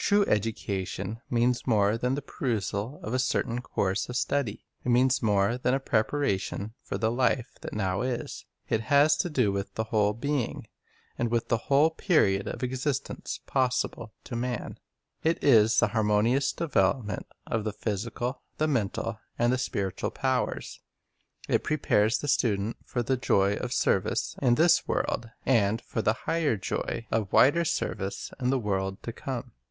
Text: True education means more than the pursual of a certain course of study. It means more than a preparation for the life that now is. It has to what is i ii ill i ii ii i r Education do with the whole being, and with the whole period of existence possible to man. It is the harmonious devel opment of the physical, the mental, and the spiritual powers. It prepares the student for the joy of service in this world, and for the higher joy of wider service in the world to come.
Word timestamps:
True 0.00 0.24
education 0.24 1.20
means 1.28 1.66
more 1.66 1.98
than 1.98 2.14
the 2.14 2.22
pursual 2.22 2.98
of 3.02 3.12
a 3.12 3.18
certain 3.18 3.60
course 3.60 4.08
of 4.08 4.16
study. 4.16 4.64
It 4.82 4.88
means 4.88 5.22
more 5.22 5.58
than 5.58 5.74
a 5.74 5.80
preparation 5.80 6.72
for 6.82 6.96
the 6.96 7.10
life 7.12 7.50
that 7.60 7.74
now 7.74 8.00
is. 8.00 8.46
It 8.70 8.80
has 8.82 9.16
to 9.18 9.26
what 9.28 9.28
is 9.28 9.28
i 9.28 9.28
ii 9.28 9.28
ill 9.28 9.28
i 9.28 9.28
ii 9.28 9.28
ii 9.28 9.28
i 9.28 9.28
r 9.28 9.28
Education 9.28 9.32
do 9.32 9.52
with 9.52 9.74
the 9.74 9.84
whole 9.84 10.12
being, 10.14 10.68
and 11.18 11.30
with 11.30 11.48
the 11.48 11.56
whole 11.66 11.90
period 11.90 12.46
of 12.48 12.62
existence 12.62 13.40
possible 13.44 14.14
to 14.24 14.34
man. 14.36 14.78
It 15.24 15.44
is 15.44 15.78
the 15.78 15.88
harmonious 15.88 16.54
devel 16.54 17.02
opment 17.04 17.26
of 17.46 17.64
the 17.64 17.74
physical, 17.74 18.40
the 18.56 18.68
mental, 18.68 19.18
and 19.38 19.52
the 19.52 19.58
spiritual 19.58 20.10
powers. 20.10 20.80
It 21.48 21.64
prepares 21.64 22.16
the 22.18 22.28
student 22.28 22.76
for 22.82 23.02
the 23.02 23.18
joy 23.18 23.56
of 23.56 23.74
service 23.74 24.36
in 24.40 24.54
this 24.54 24.88
world, 24.88 25.28
and 25.44 25.82
for 25.82 26.00
the 26.00 26.14
higher 26.24 26.56
joy 26.56 27.06
of 27.10 27.30
wider 27.32 27.64
service 27.66 28.32
in 28.40 28.48
the 28.48 28.58
world 28.60 29.02
to 29.02 29.12
come. 29.12 29.52